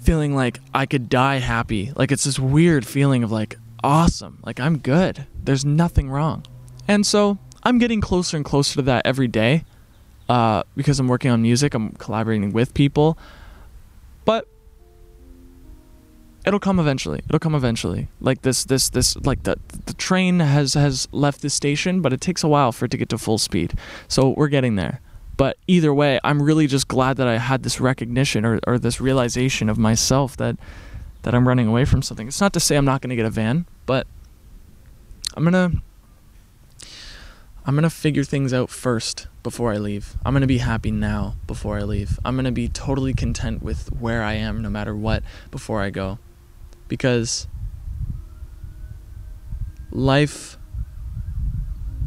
feeling 0.00 0.35
like 0.35 0.61
I 0.75 0.87
could 0.87 1.09
die 1.09 1.38
happy. 1.38 1.92
Like 1.95 2.12
it's 2.12 2.25
this 2.25 2.38
weird 2.38 2.87
feeling 2.87 3.23
of 3.23 3.30
like, 3.30 3.57
awesome. 3.83 4.38
Like 4.45 4.61
I'm 4.61 4.78
good. 4.78 5.26
There's 5.42 5.64
nothing 5.64 6.11
wrong. 6.11 6.45
And 6.88 7.07
so 7.07 7.38
I'm 7.62 7.78
getting 7.78 8.00
closer 8.00 8.37
and 8.37 8.45
closer 8.45 8.76
to 8.76 8.83
that 8.83 9.07
every 9.07 9.28
day 9.28 9.64
uh, 10.28 10.62
because 10.76 11.00
I'm 11.00 11.09
working 11.09 11.30
on 11.30 11.42
music, 11.42 11.75
I'm 11.75 11.90
collaborating 11.92 12.52
with 12.52 12.73
people. 12.73 13.19
But 14.25 14.47
it'll 16.47 16.61
come 16.61 16.78
eventually. 16.78 17.21
It'll 17.28 17.38
come 17.38 17.54
eventually. 17.54 18.09
Like 18.21 18.42
this, 18.42 18.64
this, 18.64 18.88
this. 18.90 19.16
Like 19.16 19.42
the 19.42 19.59
the 19.87 19.95
train 19.95 20.40
has 20.40 20.75
has 20.75 21.09
left 21.12 21.42
the 21.42 21.50
station, 21.50 22.00
but 22.00 22.12
it 22.12 22.21
takes 22.21 22.45
a 22.45 22.49
while 22.49 22.73
for 22.73 22.85
it 22.85 22.90
to 22.92 22.97
get 22.97 23.09
to 23.11 23.19
full 23.19 23.38
speed. 23.38 23.75
So 24.09 24.30
we're 24.30 24.49
getting 24.49 24.76
there. 24.76 25.00
But 25.41 25.57
either 25.67 25.95
way, 25.95 26.21
I'm 26.23 26.43
really 26.43 26.67
just 26.67 26.87
glad 26.87 27.17
that 27.17 27.27
I 27.27 27.39
had 27.39 27.63
this 27.63 27.81
recognition 27.81 28.45
or, 28.45 28.61
or 28.67 28.79
this 28.79 29.01
realization 29.01 29.71
of 29.71 29.79
myself 29.79 30.37
that 30.37 30.59
that 31.23 31.35
I'm 31.35 31.49
running 31.49 31.67
away 31.67 31.87
from 31.87 32.03
something. 32.03 32.29
It's 32.29 32.43
not 32.43 32.53
to 32.53 32.61
say 32.61 32.77
I'm 32.77 32.85
not 32.85 33.01
going 33.01 33.09
to 33.09 33.17
get 33.17 33.25
a 33.25 33.31
van, 33.31 33.65
but 33.87 34.07
I'm 35.35 35.43
gonna 35.43 35.73
I'm 37.65 37.75
gonna 37.75 37.89
figure 37.89 38.23
things 38.23 38.53
out 38.53 38.69
first 38.69 39.29
before 39.43 39.73
I 39.73 39.79
leave. 39.79 40.15
I'm 40.27 40.35
gonna 40.35 40.47
be 40.47 40.59
happy 40.59 40.91
now 40.91 41.37
before 41.47 41.79
I 41.79 41.85
leave. 41.85 42.19
I'm 42.23 42.37
gonna 42.37 42.53
be 42.53 42.69
totally 42.69 43.15
content 43.15 43.63
with 43.63 43.91
where 43.99 44.23
I 44.23 44.35
am, 44.35 44.61
no 44.61 44.69
matter 44.69 44.95
what, 44.95 45.23
before 45.51 45.81
I 45.81 45.89
go 45.89 46.19
because 46.87 47.47
life 49.91 50.59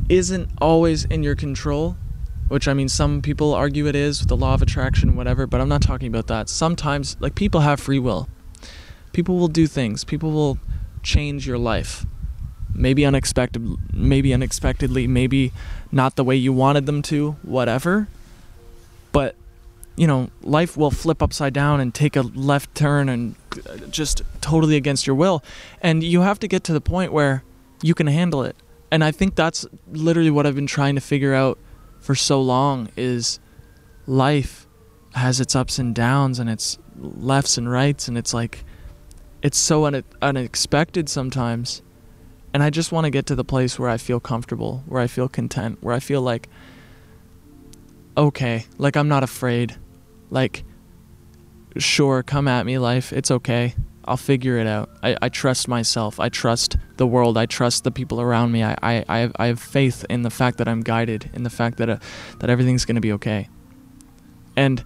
isn't 0.09 0.51
always 0.61 1.05
in 1.05 1.23
your 1.23 1.35
control, 1.35 1.97
which 2.47 2.67
I 2.67 2.73
mean, 2.73 2.89
some 2.89 3.21
people 3.21 3.53
argue 3.53 3.87
it 3.87 3.95
is 3.95 4.19
with 4.19 4.29
the 4.29 4.37
law 4.37 4.53
of 4.53 4.61
attraction, 4.61 5.15
whatever, 5.15 5.47
but 5.47 5.61
I'm 5.61 5.69
not 5.69 5.81
talking 5.81 6.07
about 6.07 6.27
that. 6.27 6.49
Sometimes, 6.49 7.17
like, 7.19 7.35
people 7.35 7.61
have 7.61 7.79
free 7.79 7.99
will. 7.99 8.27
People 9.11 9.37
will 9.37 9.47
do 9.47 9.67
things, 9.67 10.03
people 10.03 10.31
will 10.31 10.57
change 11.03 11.45
your 11.45 11.57
life. 11.57 12.05
Maybe 12.73 13.05
unexpected, 13.05 13.93
maybe 13.93 14.33
unexpectedly, 14.33 15.05
maybe 15.05 15.51
not 15.91 16.15
the 16.15 16.23
way 16.23 16.35
you 16.35 16.51
wanted 16.51 16.87
them 16.87 17.03
to, 17.03 17.33
whatever. 17.43 18.07
But 19.11 19.35
you 19.95 20.07
know, 20.07 20.29
life 20.41 20.75
will 20.75 20.91
flip 20.91 21.21
upside 21.21 21.53
down 21.53 21.79
and 21.79 21.93
take 21.93 22.15
a 22.15 22.21
left 22.21 22.73
turn 22.75 23.09
and 23.09 23.35
uh, 23.69 23.77
just 23.89 24.21
totally 24.41 24.75
against 24.75 25.05
your 25.05 25.15
will. 25.15 25.43
And 25.81 26.03
you 26.03 26.21
have 26.21 26.39
to 26.39 26.47
get 26.47 26.63
to 26.65 26.73
the 26.73 26.81
point 26.81 27.13
where 27.13 27.43
you 27.81 27.93
can 27.93 28.07
handle 28.07 28.43
it. 28.43 28.55
And 28.91 29.03
I 29.03 29.11
think 29.11 29.35
that's 29.35 29.65
literally 29.91 30.31
what 30.31 30.45
I've 30.45 30.55
been 30.55 30.67
trying 30.67 30.95
to 30.95 31.01
figure 31.01 31.33
out 31.33 31.57
for 32.03 32.15
so 32.15 32.41
long 32.41 32.89
is 32.97 33.39
life 34.05 34.67
has 35.15 35.39
its 35.39 35.55
ups 35.55 35.79
and 35.79 35.95
downs 35.95 36.37
and 36.37 36.49
its 36.49 36.77
lefts 36.97 37.57
and 37.57 37.71
rights 37.71 38.09
and 38.09 38.17
it's 38.17 38.33
like 38.33 38.65
it's 39.41 39.57
so 39.57 39.85
une- 39.85 40.03
unexpected 40.21 41.07
sometimes. 41.09 41.81
And 42.53 42.61
I 42.61 42.69
just 42.69 42.91
want 42.91 43.05
to 43.05 43.09
get 43.09 43.25
to 43.27 43.35
the 43.35 43.43
place 43.43 43.79
where 43.79 43.89
I 43.89 43.97
feel 43.97 44.19
comfortable, 44.19 44.83
where 44.85 45.01
I 45.01 45.07
feel 45.07 45.27
content, 45.27 45.79
where 45.81 45.95
I 45.95 45.99
feel 45.99 46.21
like 46.21 46.49
okay, 48.15 48.65
like 48.77 48.95
I'm 48.95 49.07
not 49.07 49.23
afraid 49.23 49.75
like, 50.29 50.63
sure, 51.77 52.21
come 52.21 52.47
at 52.47 52.65
me, 52.65 52.77
life. 52.79 53.13
It's 53.13 53.31
okay. 53.31 53.75
I'll 54.05 54.17
figure 54.17 54.57
it 54.57 54.67
out. 54.67 54.89
I, 55.01 55.17
I 55.21 55.29
trust 55.29 55.67
myself. 55.67 56.19
I 56.19 56.29
trust 56.29 56.77
the 56.97 57.07
world. 57.07 57.37
I 57.37 57.45
trust 57.45 57.83
the 57.83 57.91
people 57.91 58.19
around 58.19 58.51
me. 58.51 58.63
I, 58.63 58.75
I, 58.81 59.05
I, 59.07 59.17
have, 59.19 59.31
I 59.37 59.47
have 59.47 59.59
faith 59.59 60.05
in 60.09 60.23
the 60.23 60.29
fact 60.29 60.57
that 60.57 60.67
I'm 60.67 60.81
guided, 60.81 61.29
in 61.33 61.43
the 61.43 61.49
fact 61.49 61.77
that, 61.77 61.89
uh, 61.89 61.97
that 62.39 62.49
everything's 62.49 62.85
going 62.85 62.95
to 62.95 63.01
be 63.01 63.11
okay. 63.13 63.49
And 64.55 64.83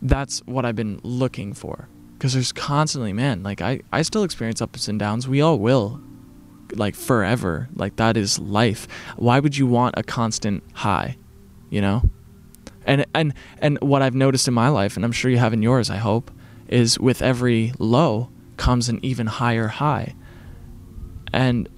that's 0.00 0.40
what 0.46 0.64
I've 0.64 0.76
been 0.76 1.00
looking 1.02 1.54
for. 1.54 1.88
Because 2.14 2.34
there's 2.34 2.52
constantly, 2.52 3.12
man, 3.12 3.42
like 3.42 3.60
I, 3.60 3.80
I 3.92 4.02
still 4.02 4.22
experience 4.22 4.62
ups 4.62 4.88
and 4.88 4.98
downs. 4.98 5.26
We 5.26 5.40
all 5.40 5.58
will. 5.58 6.00
Like 6.74 6.94
forever. 6.94 7.68
Like 7.74 7.96
that 7.96 8.16
is 8.16 8.38
life. 8.38 8.86
Why 9.16 9.40
would 9.40 9.56
you 9.56 9.66
want 9.66 9.94
a 9.98 10.02
constant 10.02 10.62
high? 10.72 11.16
You 11.70 11.80
know? 11.80 12.02
And 12.84 13.06
and 13.14 13.34
and 13.58 13.78
what 13.80 14.02
I've 14.02 14.14
noticed 14.14 14.48
in 14.48 14.54
my 14.54 14.68
life, 14.68 14.96
and 14.96 15.04
I'm 15.04 15.12
sure 15.12 15.30
you 15.30 15.38
have 15.38 15.52
in 15.52 15.62
yours, 15.62 15.88
I 15.88 15.98
hope, 15.98 16.30
is 16.72 16.98
with 16.98 17.20
every 17.20 17.72
low 17.78 18.30
comes 18.56 18.88
an 18.88 18.98
even 19.02 19.26
higher 19.26 19.68
high. 19.68 20.14
And 21.32 21.68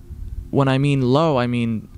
when 0.51 0.69
I 0.69 0.79
mean 0.79 1.03
low, 1.03 1.37
I 1.37 1.47
mean 1.47 1.89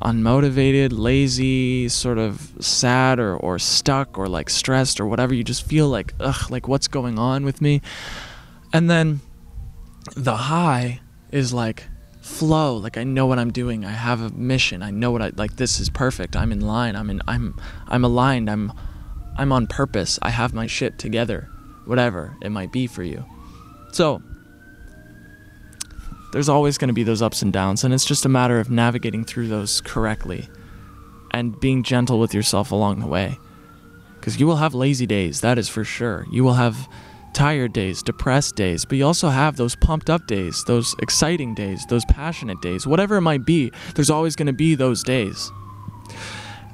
unmotivated, 0.00 0.90
lazy, 0.92 1.88
sort 1.88 2.18
of 2.18 2.52
sad 2.60 3.18
or, 3.18 3.36
or 3.36 3.58
stuck 3.58 4.18
or 4.18 4.26
like 4.26 4.50
stressed 4.50 5.00
or 5.00 5.06
whatever. 5.06 5.32
You 5.32 5.44
just 5.44 5.64
feel 5.64 5.88
like, 5.88 6.14
ugh, 6.18 6.50
like 6.50 6.66
what's 6.66 6.88
going 6.88 7.18
on 7.18 7.44
with 7.44 7.60
me? 7.60 7.82
And 8.72 8.90
then 8.90 9.20
the 10.16 10.36
high 10.36 11.00
is 11.30 11.52
like 11.52 11.84
flow. 12.20 12.76
Like 12.76 12.96
I 12.98 13.04
know 13.04 13.26
what 13.26 13.38
I'm 13.38 13.52
doing. 13.52 13.84
I 13.84 13.92
have 13.92 14.20
a 14.20 14.30
mission. 14.30 14.82
I 14.82 14.90
know 14.90 15.12
what 15.12 15.22
I 15.22 15.30
like 15.36 15.56
this 15.56 15.78
is 15.78 15.88
perfect. 15.88 16.34
I'm 16.36 16.50
in 16.50 16.60
line. 16.60 16.96
I'm 16.96 17.10
in 17.10 17.22
I'm 17.28 17.58
I'm 17.86 18.04
aligned. 18.04 18.50
I'm 18.50 18.72
I'm 19.36 19.52
on 19.52 19.66
purpose. 19.68 20.18
I 20.20 20.30
have 20.30 20.52
my 20.52 20.66
shit 20.66 20.98
together. 20.98 21.48
Whatever 21.88 22.36
it 22.42 22.50
might 22.50 22.70
be 22.70 22.86
for 22.86 23.02
you. 23.02 23.24
So, 23.92 24.22
there's 26.32 26.48
always 26.48 26.76
going 26.76 26.88
to 26.88 26.94
be 26.94 27.02
those 27.02 27.22
ups 27.22 27.42
and 27.42 27.52
downs, 27.52 27.84
and 27.84 27.94
it's 27.94 28.04
just 28.04 28.26
a 28.26 28.28
matter 28.28 28.60
of 28.60 28.70
navigating 28.70 29.24
through 29.24 29.48
those 29.48 29.80
correctly 29.80 30.48
and 31.32 31.58
being 31.58 31.82
gentle 31.82 32.18
with 32.18 32.34
yourself 32.34 32.70
along 32.70 33.00
the 33.00 33.06
way. 33.06 33.38
Because 34.20 34.38
you 34.38 34.46
will 34.46 34.56
have 34.56 34.74
lazy 34.74 35.06
days, 35.06 35.40
that 35.40 35.58
is 35.58 35.68
for 35.68 35.84
sure. 35.84 36.26
You 36.30 36.44
will 36.44 36.54
have 36.54 36.88
tired 37.32 37.72
days, 37.72 38.02
depressed 38.02 38.56
days, 38.56 38.84
but 38.84 38.98
you 38.98 39.06
also 39.06 39.28
have 39.28 39.56
those 39.56 39.76
pumped 39.76 40.10
up 40.10 40.26
days, 40.26 40.64
those 40.64 40.94
exciting 41.00 41.54
days, 41.54 41.86
those 41.86 42.04
passionate 42.06 42.60
days, 42.60 42.86
whatever 42.86 43.16
it 43.16 43.22
might 43.22 43.46
be, 43.46 43.72
there's 43.94 44.10
always 44.10 44.36
going 44.36 44.46
to 44.46 44.52
be 44.52 44.74
those 44.74 45.02
days. 45.02 45.50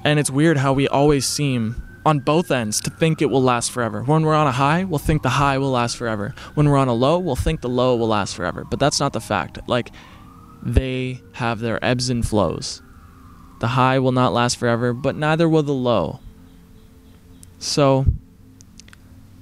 And 0.05 0.19
it's 0.19 0.31
weird 0.31 0.57
how 0.57 0.73
we 0.73 0.89
always 0.89 1.27
seem 1.27 1.83
on 2.07 2.21
both 2.21 2.51
ends 2.51 2.81
to 2.83 2.91
think 2.91 3.23
it 3.23 3.31
will 3.31 3.43
last 3.43 3.71
forever. 3.73 4.03
When 4.03 4.25
we're 4.25 4.35
on 4.35 4.47
a 4.47 4.53
high, 4.53 4.85
we'll 4.85 4.99
think 4.99 5.23
the 5.23 5.31
high 5.31 5.59
will 5.59 5.71
last 5.71 5.97
forever. 5.97 6.35
When 6.55 6.69
we're 6.69 6.77
on 6.77 6.89
a 6.89 6.95
low, 6.95 7.19
we'll 7.19 7.37
think 7.37 7.63
the 7.63 7.69
low 7.69 7.97
will 7.97 8.09
last 8.09 8.37
forever. 8.37 8.65
But 8.65 8.79
that's 8.79 9.01
not 9.01 9.13
the 9.13 9.21
fact. 9.21 9.59
Like, 9.67 9.91
they 10.63 11.23
have 11.33 11.61
their 11.61 11.83
ebbs 11.85 12.11
and 12.11 12.27
flows. 12.27 12.83
The 13.61 13.69
high 13.69 13.99
will 13.99 14.13
not 14.13 14.33
last 14.33 14.59
forever, 14.59 14.93
but 14.93 15.17
neither 15.17 15.49
will 15.49 15.63
the 15.63 15.73
low. 15.73 16.21
So, 17.59 18.05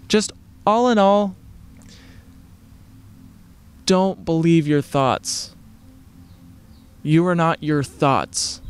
just 0.07 0.33
all 0.65 0.89
in 0.89 0.99
all, 0.99 1.35
don't 3.87 4.25
believe 4.25 4.69
your 4.69 4.83
thoughts. 4.83 5.57
You 7.03 7.27
are 7.27 7.35
not 7.35 7.63
your 7.63 7.83
thoughts 7.83 8.62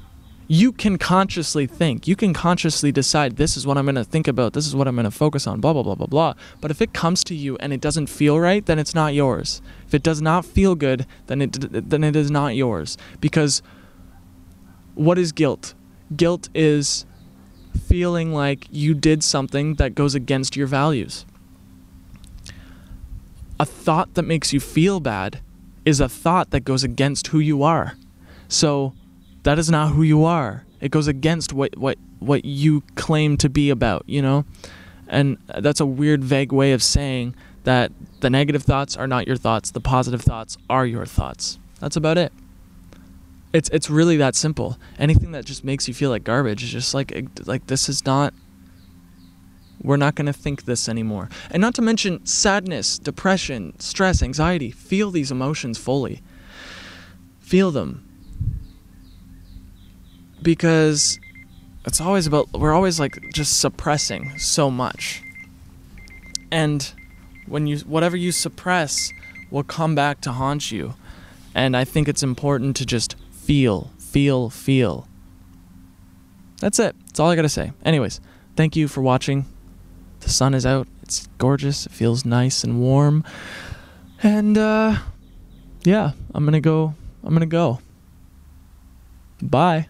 you 0.52 0.70
can 0.70 0.98
consciously 0.98 1.66
think. 1.66 2.06
You 2.06 2.14
can 2.14 2.34
consciously 2.34 2.92
decide 2.92 3.38
this 3.38 3.56
is 3.56 3.66
what 3.66 3.78
I'm 3.78 3.86
going 3.86 3.94
to 3.94 4.04
think 4.04 4.28
about. 4.28 4.52
This 4.52 4.66
is 4.66 4.76
what 4.76 4.86
I'm 4.86 4.94
going 4.94 5.04
to 5.04 5.10
focus 5.10 5.46
on, 5.46 5.62
blah, 5.62 5.72
blah, 5.72 5.82
blah, 5.82 5.94
blah, 5.94 6.06
blah. 6.06 6.34
But 6.60 6.70
if 6.70 6.82
it 6.82 6.92
comes 6.92 7.24
to 7.24 7.34
you 7.34 7.56
and 7.56 7.72
it 7.72 7.80
doesn't 7.80 8.08
feel 8.08 8.38
right, 8.38 8.66
then 8.66 8.78
it's 8.78 8.94
not 8.94 9.14
yours. 9.14 9.62
If 9.86 9.94
it 9.94 10.02
does 10.02 10.20
not 10.20 10.44
feel 10.44 10.74
good, 10.74 11.06
then 11.26 11.40
it, 11.40 11.56
then 11.88 12.04
it 12.04 12.14
is 12.14 12.30
not 12.30 12.54
yours. 12.54 12.98
Because 13.18 13.62
what 14.94 15.16
is 15.16 15.32
guilt? 15.32 15.72
Guilt 16.14 16.50
is 16.54 17.06
feeling 17.86 18.34
like 18.34 18.66
you 18.70 18.92
did 18.92 19.24
something 19.24 19.76
that 19.76 19.94
goes 19.94 20.14
against 20.14 20.54
your 20.54 20.66
values. 20.66 21.24
A 23.58 23.64
thought 23.64 24.12
that 24.16 24.24
makes 24.24 24.52
you 24.52 24.60
feel 24.60 25.00
bad 25.00 25.40
is 25.86 25.98
a 25.98 26.10
thought 26.10 26.50
that 26.50 26.60
goes 26.60 26.84
against 26.84 27.28
who 27.28 27.38
you 27.38 27.62
are. 27.62 27.96
So, 28.48 28.92
that 29.42 29.58
is 29.58 29.70
not 29.70 29.92
who 29.92 30.02
you 30.02 30.24
are. 30.24 30.64
It 30.80 30.90
goes 30.90 31.06
against 31.06 31.52
what 31.52 31.76
what 31.76 31.98
what 32.18 32.44
you 32.44 32.82
claim 32.94 33.36
to 33.38 33.48
be 33.48 33.70
about, 33.70 34.04
you 34.06 34.22
know? 34.22 34.44
And 35.08 35.38
that's 35.58 35.80
a 35.80 35.86
weird 35.86 36.22
vague 36.24 36.52
way 36.52 36.72
of 36.72 36.82
saying 36.82 37.34
that 37.64 37.92
the 38.20 38.30
negative 38.30 38.62
thoughts 38.62 38.96
are 38.96 39.06
not 39.06 39.26
your 39.26 39.36
thoughts, 39.36 39.70
the 39.70 39.80
positive 39.80 40.22
thoughts 40.22 40.56
are 40.70 40.86
your 40.86 41.06
thoughts. 41.06 41.58
That's 41.80 41.96
about 41.96 42.18
it. 42.18 42.32
It's 43.52 43.68
it's 43.70 43.90
really 43.90 44.16
that 44.16 44.34
simple. 44.34 44.78
Anything 44.98 45.32
that 45.32 45.44
just 45.44 45.64
makes 45.64 45.86
you 45.86 45.94
feel 45.94 46.10
like 46.10 46.24
garbage 46.24 46.62
is 46.62 46.70
just 46.70 46.94
like 46.94 47.12
like 47.44 47.66
this 47.66 47.88
is 47.88 48.06
not 48.06 48.32
we're 49.82 49.96
not 49.96 50.14
going 50.14 50.26
to 50.26 50.32
think 50.32 50.64
this 50.64 50.88
anymore. 50.88 51.28
And 51.50 51.60
not 51.60 51.74
to 51.74 51.82
mention 51.82 52.24
sadness, 52.24 53.00
depression, 53.00 53.78
stress, 53.80 54.22
anxiety. 54.22 54.70
Feel 54.70 55.10
these 55.10 55.32
emotions 55.32 55.76
fully. 55.76 56.22
Feel 57.40 57.72
them 57.72 58.08
because 60.42 61.18
it's 61.84 62.00
always 62.00 62.26
about 62.26 62.52
we're 62.52 62.72
always 62.72 63.00
like 63.00 63.32
just 63.32 63.60
suppressing 63.60 64.38
so 64.38 64.70
much. 64.70 65.22
And 66.50 66.92
when 67.46 67.66
you 67.66 67.78
whatever 67.78 68.16
you 68.16 68.32
suppress 68.32 69.12
will 69.50 69.64
come 69.64 69.94
back 69.94 70.20
to 70.22 70.32
haunt 70.32 70.70
you. 70.70 70.94
And 71.54 71.76
i 71.76 71.84
think 71.84 72.08
it's 72.08 72.22
important 72.22 72.76
to 72.76 72.86
just 72.86 73.16
feel 73.30 73.90
feel 73.98 74.50
feel. 74.50 75.08
That's 76.60 76.78
it. 76.78 76.94
That's 77.06 77.20
all 77.20 77.30
i 77.30 77.36
gotta 77.36 77.48
say. 77.48 77.72
Anyways 77.84 78.20
thank 78.56 78.76
you 78.76 78.88
for 78.88 79.02
watching. 79.02 79.46
The 80.20 80.30
sun 80.30 80.54
is 80.54 80.64
out. 80.64 80.86
It's 81.02 81.26
gorgeous. 81.38 81.86
It 81.86 81.92
feels 81.92 82.24
nice 82.24 82.62
and 82.64 82.80
warm. 82.80 83.24
And 84.22 84.56
uh 84.56 84.98
yeah 85.84 86.12
i'm 86.32 86.44
gonna 86.44 86.60
go 86.60 86.94
i'm 87.24 87.32
gonna 87.32 87.46
go. 87.46 87.80
Bye 89.40 89.88